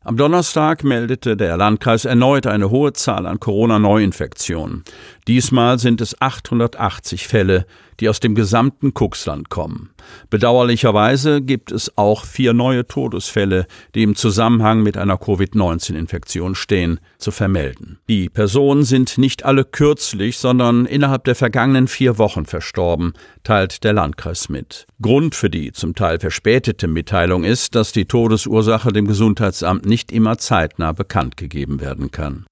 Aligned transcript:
Am 0.06 0.16
Donnerstag 0.16 0.84
meldete 0.84 1.36
der 1.36 1.56
Landkreis 1.56 2.04
erneut 2.04 2.46
eine 2.46 2.70
hohe 2.70 2.92
Zahl 2.92 3.26
an 3.26 3.40
Corona-Neuinfektionen. 3.40 4.84
Diesmal 5.26 5.80
sind 5.80 6.00
es 6.00 6.22
880 6.22 7.26
Fälle, 7.26 7.66
die 8.00 8.08
aus 8.08 8.20
dem 8.20 8.34
gesamten 8.34 8.94
Kuxland 8.94 9.48
kommen. 9.48 9.90
Bedauerlicherweise 10.30 11.42
gibt 11.42 11.72
es 11.72 11.96
auch 11.96 12.24
vier 12.24 12.52
neue 12.52 12.86
Todesfälle, 12.86 13.66
die 13.94 14.02
im 14.02 14.14
Zusammenhang 14.14 14.82
mit 14.82 14.96
einer 14.96 15.16
Covid-19-Infektion 15.16 16.54
stehen, 16.54 17.00
zu 17.18 17.30
vermelden. 17.30 17.98
Die 18.08 18.28
Personen 18.28 18.84
sind 18.84 19.18
nicht 19.18 19.44
alle 19.44 19.64
kürzlich, 19.64 20.38
sondern 20.38 20.86
innerhalb 20.86 21.24
der 21.24 21.34
vergangenen 21.34 21.88
vier 21.88 22.18
Wochen 22.18 22.46
verstorben, 22.46 23.14
teilt 23.42 23.84
der 23.84 23.92
Landkreis 23.92 24.48
mit. 24.48 24.86
Grund 25.00 25.34
für 25.34 25.50
die 25.50 25.72
zum 25.72 25.94
Teil 25.94 26.18
verspätete 26.18 26.88
Mitteilung 26.88 27.44
ist, 27.44 27.74
dass 27.74 27.92
die 27.92 28.06
Todesursache 28.06 28.92
dem 28.92 29.06
Gesundheitsamt 29.06 29.86
nicht 29.86 30.12
immer 30.12 30.38
zeitnah 30.38 30.92
bekannt 30.92 31.36
gegeben 31.36 31.80
werden 31.80 32.10
kann. 32.10 32.46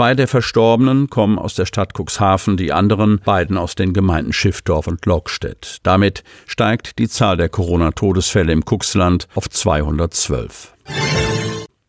Zwei 0.00 0.14
der 0.14 0.28
Verstorbenen 0.28 1.10
kommen 1.10 1.38
aus 1.38 1.52
der 1.52 1.66
Stadt 1.66 1.92
Cuxhaven, 1.92 2.56
die 2.56 2.72
anderen 2.72 3.20
beiden 3.22 3.58
aus 3.58 3.74
den 3.74 3.92
Gemeinden 3.92 4.32
Schiffdorf 4.32 4.86
und 4.86 5.04
Lockstedt. 5.04 5.76
Damit 5.82 6.24
steigt 6.46 6.98
die 6.98 7.06
Zahl 7.06 7.36
der 7.36 7.50
Corona-Todesfälle 7.50 8.50
im 8.50 8.64
Cuxland 8.64 9.28
auf 9.34 9.50
212. 9.50 10.72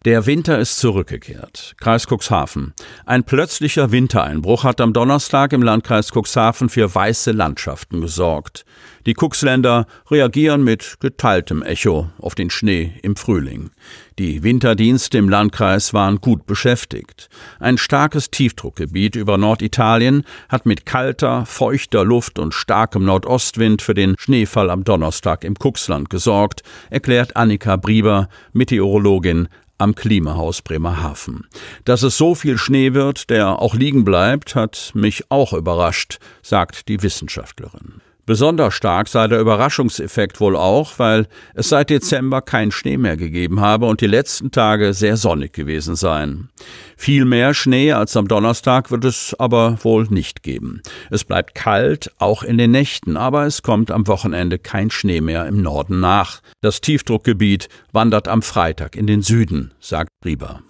Der 0.03 0.25
Winter 0.25 0.57
ist 0.57 0.79
zurückgekehrt. 0.79 1.75
Kreis 1.79 2.07
Cuxhaven. 2.07 2.73
Ein 3.06 3.23
plötzlicher 3.23 3.91
Wintereinbruch 3.91 4.63
hat 4.63 4.81
am 4.81 4.94
Donnerstag 4.94 5.53
im 5.53 5.62
Landkreis 5.62 6.09
Cuxhaven 6.12 6.69
für 6.69 6.95
weiße 6.95 7.31
Landschaften 7.31 8.01
gesorgt. 8.01 8.66
Die 9.06 9.13
Cuxländer 9.13 9.85
reagieren 10.09 10.63
mit 10.63 10.97
geteiltem 11.01 11.62
Echo 11.62 12.09
auf 12.17 12.34
den 12.34 12.50
Schnee 12.50 12.94
im 13.03 13.16
Frühling. 13.16 13.69
Die 14.17 14.41
Winterdienste 14.41 15.19
im 15.19 15.29
Landkreis 15.29 15.94
waren 15.94 16.19
gut 16.19 16.47
beschäftigt. 16.47 17.29
Ein 17.59 17.78
starkes 17.78 18.31
Tiefdruckgebiet 18.31 19.16
über 19.16 19.38
Norditalien 19.38 20.23
hat 20.50 20.66
mit 20.66 20.88
kalter, 20.88 21.45
feuchter 21.45 22.03
Luft 22.03 22.39
und 22.39 22.56
starkem 22.56 23.06
Nordostwind 23.06 23.83
für 23.83 23.94
den 23.94 24.16
Schneefall 24.18 24.72
am 24.72 24.83
Donnerstag 24.83 25.44
im 25.44 25.53
Cuxland 25.53 26.09
gesorgt, 26.09 26.63
erklärt 26.89 27.35
Annika 27.35 27.75
Brieber, 27.75 28.29
Meteorologin 28.51 29.47
am 29.81 29.96
Klimahaus 29.96 30.62
Bremerhaven. 30.62 31.47
Dass 31.86 32.03
es 32.03 32.18
so 32.18 32.36
viel 32.36 32.58
Schnee 32.58 32.94
wird, 32.94 33.30
der 33.30 33.59
auch 33.59 33.74
liegen 33.74 34.06
bleibt, 34.06 34.56
hat 34.56 34.92
mich 34.94 35.25
auch 35.30 35.53
überrascht, 35.53 36.19
sagt 36.42 36.88
die 36.88 37.02
Wissenschaftlerin. 37.02 38.02
Besonders 38.26 38.74
stark 38.74 39.08
sei 39.08 39.28
der 39.28 39.40
Überraschungseffekt 39.40 40.40
wohl 40.40 40.56
auch, 40.56 41.00
weil 41.00 41.28
es 41.54 41.70
seit 41.70 41.90
Dezember 41.90 42.42
keinen 42.42 42.72
Schnee 42.72 42.98
mehr 42.98 43.18
gegeben 43.18 43.62
habe 43.62 43.88
und 43.88 44.02
die 44.02 44.08
letzten 44.08 44.52
Tage 44.52 44.94
sehr 44.94 45.18
sonnig 45.18 45.54
gewesen 45.54 45.96
seien. 45.96 46.50
Viel 46.96 47.26
mehr 47.26 47.54
Schnee 47.54 47.94
als 47.94 48.16
am 48.16 48.28
Donnerstag 48.28 48.92
wird 48.92 49.06
es 49.06 49.36
aber 49.40 49.78
wohl 49.84 50.06
nicht 50.10 50.44
geben. 50.44 50.81
Es 51.10 51.24
bleibt 51.24 51.56
kalt, 51.56 52.12
auch 52.20 52.44
in 52.44 52.58
den 52.58 52.72
Nächten, 52.72 53.18
aber 53.18 53.46
es 53.46 53.64
kommt 53.64 53.92
am 53.92 54.08
Wochenende 54.08 54.60
kein 54.60 54.92
Schnee 54.92 55.22
mehr 55.22 55.48
im 55.48 55.62
Norden 55.62 56.00
nach. 56.00 56.42
Das 56.62 56.81
Tiefdruckgebiet 56.81 57.70
wandert 57.92 58.28
am 58.28 58.42
Freitag 58.42 58.96
in 58.96 59.08
den 59.08 59.24
Süden, 59.24 59.74
sagt 59.80 60.10
Rieber. 60.24 60.62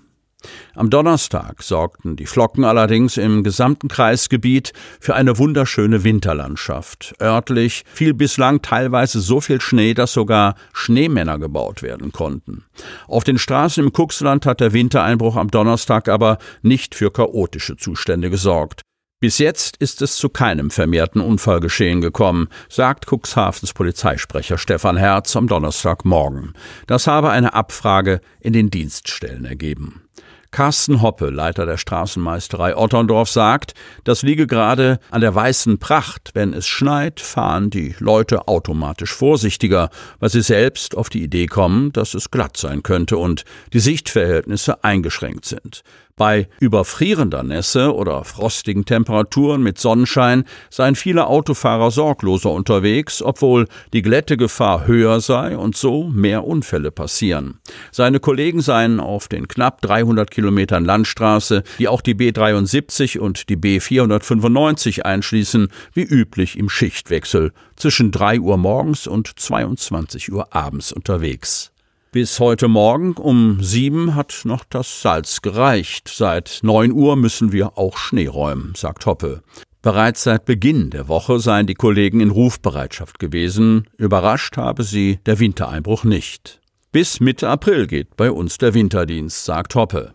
Am 0.75 0.89
Donnerstag 0.89 1.63
sorgten 1.63 2.15
die 2.15 2.25
Flocken 2.25 2.63
allerdings 2.63 3.17
im 3.17 3.43
gesamten 3.43 3.87
Kreisgebiet 3.87 4.73
für 4.99 5.15
eine 5.15 5.37
wunderschöne 5.37 6.03
Winterlandschaft. 6.03 7.13
Örtlich 7.21 7.83
fiel 7.93 8.13
bislang 8.13 8.61
teilweise 8.61 9.21
so 9.21 9.41
viel 9.41 9.61
Schnee, 9.61 9.93
dass 9.93 10.13
sogar 10.13 10.55
Schneemänner 10.73 11.39
gebaut 11.39 11.83
werden 11.83 12.11
konnten. 12.11 12.65
Auf 13.07 13.23
den 13.23 13.37
Straßen 13.37 13.83
im 13.83 13.93
Kuxland 13.93 14.45
hat 14.45 14.59
der 14.59 14.73
Wintereinbruch 14.73 15.35
am 15.35 15.51
Donnerstag 15.51 16.09
aber 16.09 16.37
nicht 16.61 16.95
für 16.95 17.11
chaotische 17.11 17.77
Zustände 17.77 18.29
gesorgt. 18.29 18.81
Bis 19.21 19.37
jetzt 19.37 19.77
ist 19.77 20.01
es 20.01 20.15
zu 20.15 20.29
keinem 20.29 20.71
vermehrten 20.71 21.21
Unfallgeschehen 21.21 22.01
gekommen, 22.01 22.47
sagt 22.69 23.05
Cuxhavens 23.05 23.71
Polizeisprecher 23.71 24.57
Stefan 24.57 24.97
Herz 24.97 25.35
am 25.35 25.47
Donnerstagmorgen. 25.47 26.53
Das 26.87 27.05
habe 27.05 27.29
eine 27.29 27.53
Abfrage 27.53 28.19
in 28.39 28.51
den 28.51 28.71
Dienststellen 28.71 29.45
ergeben. 29.45 30.01
Carsten 30.49 31.03
Hoppe, 31.03 31.29
Leiter 31.29 31.67
der 31.67 31.77
Straßenmeisterei 31.77 32.75
Otterndorf, 32.75 33.29
sagt, 33.29 33.75
das 34.03 34.23
liege 34.23 34.47
gerade 34.47 34.99
an 35.11 35.21
der 35.21 35.35
weißen 35.35 35.77
Pracht. 35.77 36.31
Wenn 36.33 36.53
es 36.53 36.67
schneit, 36.67 37.21
fahren 37.21 37.69
die 37.69 37.95
Leute 37.99 38.47
automatisch 38.47 39.13
vorsichtiger, 39.13 39.91
weil 40.19 40.29
sie 40.29 40.41
selbst 40.41 40.97
auf 40.97 41.09
die 41.09 41.21
Idee 41.21 41.45
kommen, 41.45 41.93
dass 41.93 42.15
es 42.15 42.31
glatt 42.31 42.57
sein 42.57 42.81
könnte 42.81 43.17
und 43.17 43.45
die 43.71 43.79
Sichtverhältnisse 43.79 44.83
eingeschränkt 44.83 45.45
sind. 45.45 45.83
Bei 46.21 46.47
überfrierender 46.59 47.41
Nässe 47.41 47.95
oder 47.95 48.23
frostigen 48.23 48.85
Temperaturen 48.85 49.63
mit 49.63 49.79
Sonnenschein 49.79 50.43
seien 50.69 50.93
viele 50.93 51.25
Autofahrer 51.25 51.89
sorgloser 51.89 52.51
unterwegs, 52.51 53.23
obwohl 53.23 53.65
die 53.91 54.03
Glättegefahr 54.03 54.85
höher 54.85 55.19
sei 55.19 55.57
und 55.57 55.75
so 55.75 56.03
mehr 56.03 56.45
Unfälle 56.45 56.91
passieren. 56.91 57.59
Seine 57.91 58.19
Kollegen 58.19 58.61
seien 58.61 58.99
auf 58.99 59.29
den 59.29 59.47
knapp 59.47 59.81
300 59.81 60.29
Kilometern 60.29 60.85
Landstraße, 60.85 61.63
die 61.79 61.87
auch 61.87 62.01
die 62.01 62.13
B73 62.13 63.17
und 63.17 63.49
die 63.49 63.57
B495 63.57 65.01
einschließen, 65.01 65.69
wie 65.95 66.03
üblich 66.03 66.55
im 66.55 66.69
Schichtwechsel 66.69 67.51
zwischen 67.75 68.11
3 68.11 68.41
Uhr 68.41 68.57
morgens 68.57 69.07
und 69.07 69.39
22 69.39 70.31
Uhr 70.31 70.55
abends 70.55 70.91
unterwegs. 70.91 71.70
Bis 72.13 72.41
heute 72.41 72.67
Morgen 72.67 73.13
um 73.13 73.63
sieben 73.63 74.15
hat 74.15 74.41
noch 74.43 74.65
das 74.65 75.01
Salz 75.01 75.41
gereicht. 75.41 76.11
Seit 76.13 76.59
neun 76.61 76.91
Uhr 76.91 77.15
müssen 77.15 77.53
wir 77.53 77.77
auch 77.77 77.95
Schnee 77.95 78.27
räumen, 78.27 78.73
sagt 78.75 79.05
Hoppe. 79.05 79.43
Bereits 79.81 80.23
seit 80.23 80.43
Beginn 80.43 80.89
der 80.89 81.07
Woche 81.07 81.39
seien 81.39 81.67
die 81.67 81.73
Kollegen 81.73 82.19
in 82.19 82.29
Rufbereitschaft 82.29 83.17
gewesen. 83.17 83.87
Überrascht 83.95 84.57
habe 84.57 84.83
sie 84.83 85.19
der 85.25 85.39
Wintereinbruch 85.39 86.03
nicht. 86.03 86.59
Bis 86.91 87.21
Mitte 87.21 87.47
April 87.47 87.87
geht 87.87 88.17
bei 88.17 88.29
uns 88.29 88.57
der 88.57 88.73
Winterdienst, 88.73 89.45
sagt 89.45 89.73
Hoppe. 89.75 90.13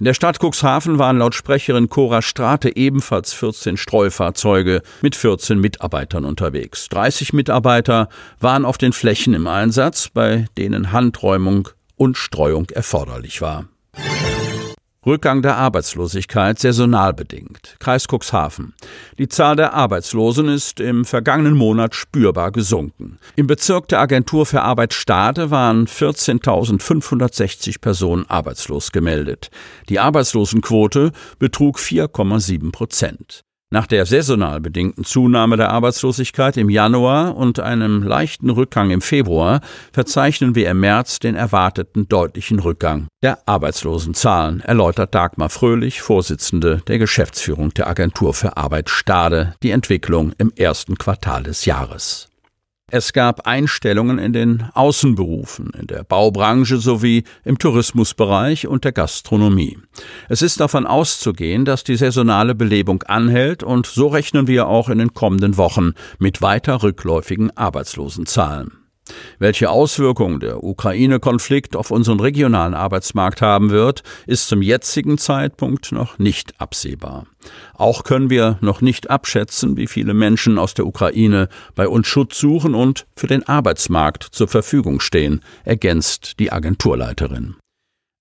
In 0.00 0.06
der 0.06 0.14
Stadt 0.14 0.38
Cuxhaven 0.42 0.98
waren 0.98 1.18
laut 1.18 1.34
Sprecherin 1.34 1.90
Cora 1.90 2.22
Strate 2.22 2.74
ebenfalls 2.74 3.34
14 3.34 3.76
Streufahrzeuge 3.76 4.80
mit 5.02 5.14
14 5.14 5.60
Mitarbeitern 5.60 6.24
unterwegs. 6.24 6.88
30 6.88 7.34
Mitarbeiter 7.34 8.08
waren 8.38 8.64
auf 8.64 8.78
den 8.78 8.94
Flächen 8.94 9.34
im 9.34 9.46
Einsatz, 9.46 10.08
bei 10.08 10.46
denen 10.56 10.92
Handräumung 10.92 11.68
und 11.96 12.16
Streuung 12.16 12.70
erforderlich 12.70 13.42
war. 13.42 13.66
Rückgang 15.06 15.40
der 15.40 15.56
Arbeitslosigkeit 15.56 16.58
saisonal 16.58 17.14
bedingt. 17.14 17.76
Kreis 17.78 18.06
Cuxhaven. 18.06 18.74
Die 19.18 19.28
Zahl 19.28 19.56
der 19.56 19.72
Arbeitslosen 19.72 20.48
ist 20.48 20.78
im 20.78 21.06
vergangenen 21.06 21.54
Monat 21.54 21.94
spürbar 21.94 22.52
gesunken. 22.52 23.18
Im 23.34 23.46
Bezirk 23.46 23.88
der 23.88 24.00
Agentur 24.00 24.44
für 24.44 24.60
Arbeit 24.60 24.92
Stade 24.92 25.50
waren 25.50 25.86
14.560 25.86 27.80
Personen 27.80 28.28
arbeitslos 28.28 28.92
gemeldet. 28.92 29.50
Die 29.88 29.98
Arbeitslosenquote 29.98 31.12
betrug 31.38 31.78
4,7 31.78 32.70
Prozent. 32.70 33.44
Nach 33.72 33.86
der 33.86 34.04
saisonal 34.04 34.60
bedingten 34.60 35.04
Zunahme 35.04 35.56
der 35.56 35.70
Arbeitslosigkeit 35.70 36.56
im 36.56 36.70
Januar 36.70 37.36
und 37.36 37.60
einem 37.60 38.02
leichten 38.02 38.50
Rückgang 38.50 38.90
im 38.90 39.00
Februar 39.00 39.60
verzeichnen 39.92 40.56
wir 40.56 40.68
im 40.68 40.80
März 40.80 41.20
den 41.20 41.36
erwarteten 41.36 42.08
deutlichen 42.08 42.58
Rückgang 42.58 43.06
der 43.22 43.46
Arbeitslosenzahlen, 43.46 44.60
erläutert 44.60 45.14
Dagmar 45.14 45.50
Fröhlich, 45.50 46.02
Vorsitzende 46.02 46.82
der 46.88 46.98
Geschäftsführung 46.98 47.72
der 47.72 47.86
Agentur 47.86 48.34
für 48.34 48.56
Arbeit 48.56 48.90
Stade, 48.90 49.54
die 49.62 49.70
Entwicklung 49.70 50.32
im 50.36 50.52
ersten 50.56 50.98
Quartal 50.98 51.44
des 51.44 51.64
Jahres. 51.64 52.29
Es 52.92 53.12
gab 53.12 53.46
Einstellungen 53.46 54.18
in 54.18 54.32
den 54.32 54.64
Außenberufen, 54.74 55.70
in 55.78 55.86
der 55.86 56.02
Baubranche 56.02 56.78
sowie 56.78 57.22
im 57.44 57.56
Tourismusbereich 57.56 58.66
und 58.66 58.84
der 58.84 58.90
Gastronomie. 58.90 59.78
Es 60.28 60.42
ist 60.42 60.58
davon 60.58 60.86
auszugehen, 60.86 61.64
dass 61.64 61.84
die 61.84 61.94
saisonale 61.94 62.56
Belebung 62.56 63.04
anhält 63.04 63.62
und 63.62 63.86
so 63.86 64.08
rechnen 64.08 64.48
wir 64.48 64.66
auch 64.66 64.88
in 64.88 64.98
den 64.98 65.14
kommenden 65.14 65.56
Wochen 65.56 65.92
mit 66.18 66.42
weiter 66.42 66.82
rückläufigen 66.82 67.56
Arbeitslosenzahlen. 67.56 68.79
Welche 69.38 69.70
Auswirkungen 69.70 70.40
der 70.40 70.62
Ukraine-Konflikt 70.62 71.76
auf 71.76 71.90
unseren 71.90 72.20
regionalen 72.20 72.74
Arbeitsmarkt 72.74 73.42
haben 73.42 73.70
wird, 73.70 74.02
ist 74.26 74.48
zum 74.48 74.62
jetzigen 74.62 75.18
Zeitpunkt 75.18 75.92
noch 75.92 76.18
nicht 76.18 76.60
absehbar. 76.60 77.26
Auch 77.74 78.04
können 78.04 78.30
wir 78.30 78.58
noch 78.60 78.80
nicht 78.80 79.10
abschätzen, 79.10 79.76
wie 79.76 79.86
viele 79.86 80.14
Menschen 80.14 80.58
aus 80.58 80.74
der 80.74 80.86
Ukraine 80.86 81.48
bei 81.74 81.88
uns 81.88 82.06
Schutz 82.06 82.38
suchen 82.38 82.74
und 82.74 83.06
für 83.16 83.26
den 83.26 83.46
Arbeitsmarkt 83.46 84.24
zur 84.24 84.48
Verfügung 84.48 85.00
stehen, 85.00 85.40
ergänzt 85.64 86.38
die 86.38 86.52
Agenturleiterin. 86.52 87.56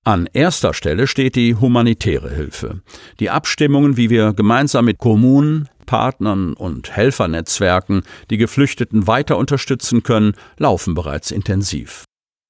An 0.06 0.30
erster 0.32 0.74
Stelle 0.74 1.08
steht 1.08 1.36
die 1.36 1.56
humanitäre 1.56 2.30
Hilfe. 2.30 2.82
Die 3.20 3.30
Abstimmungen, 3.30 3.98
wie 3.98 4.10
wir 4.10 4.34
gemeinsam 4.34 4.86
mit 4.86 4.98
Kommunen, 4.98 5.68
Partnern 5.90 6.54
und 6.54 6.96
Helfernetzwerken 6.96 8.04
die 8.30 8.38
Geflüchteten 8.38 9.08
weiter 9.08 9.38
unterstützen 9.38 10.04
können, 10.04 10.36
laufen 10.60 10.94
bereits 10.94 11.32
intensiv. 11.32 12.04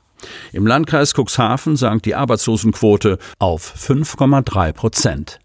Im 0.52 0.66
Landkreis 0.66 1.14
Cuxhaven 1.14 1.76
sank 1.76 2.02
die 2.02 2.14
Arbeitslosenquote 2.14 3.18
auf 3.38 3.74
5,3 3.74 4.74
Prozent. 4.74 5.38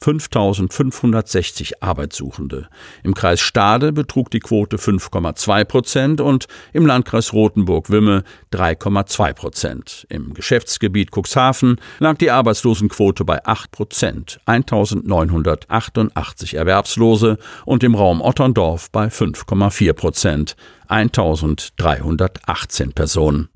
5560 0.00 1.82
Arbeitssuchende. 1.82 2.68
Im 3.02 3.14
Kreis 3.14 3.40
Stade 3.40 3.92
betrug 3.92 4.30
die 4.30 4.40
Quote 4.40 4.76
5,2 4.76 5.64
Prozent 5.64 6.20
und 6.20 6.46
im 6.72 6.86
Landkreis 6.86 7.32
Rothenburg-Wimme 7.32 8.24
3,2 8.52 9.32
Prozent. 9.32 10.06
Im 10.08 10.34
Geschäftsgebiet 10.34 11.10
Cuxhaven 11.10 11.80
lag 11.98 12.16
die 12.18 12.30
Arbeitslosenquote 12.30 13.24
bei 13.24 13.44
8 13.44 13.70
Prozent, 13.70 14.40
1988 14.46 16.54
Erwerbslose 16.54 17.38
und 17.64 17.84
im 17.84 17.94
Raum 17.94 18.20
Otterndorf 18.20 18.90
bei 18.90 19.06
5,4 19.06 19.92
Prozent, 19.92 20.56
1318 20.88 22.92
Personen. 22.92 23.48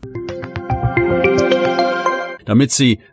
Damit 2.45 2.73
Sie 2.73 2.99